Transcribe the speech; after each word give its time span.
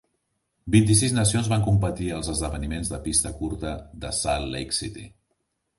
Vint-i-sis 0.75 1.13
nacions 1.17 1.49
van 1.51 1.65
competir 1.67 2.09
als 2.17 2.31
esdeveniments 2.33 2.93
de 2.95 3.01
pista 3.07 3.35
curta 3.45 3.77
de 4.07 4.15
Salt 4.23 4.55
Lake 4.57 4.81
City. 4.83 5.09